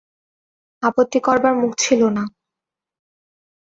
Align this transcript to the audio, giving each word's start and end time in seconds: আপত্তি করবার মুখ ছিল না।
আপত্তি 0.83 1.19
করবার 1.19 1.53
মুখ 1.55 1.71
ছিল 1.77 2.01
না। 2.09 2.23